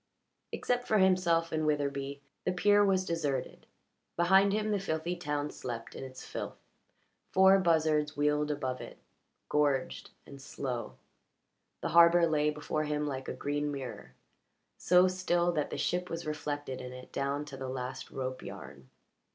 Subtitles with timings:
[0.51, 3.67] Except for himself and Witherbee the pier was deserted;
[4.15, 6.57] behind him the filthy town slept in its filth.
[7.29, 8.97] Four buzzards wheeled above it,
[9.47, 10.95] gorged and slow;
[11.81, 14.15] the harbour lay before him like a green mirror,
[14.75, 18.89] so still that the ship was reflected in it down to the last rope yarn.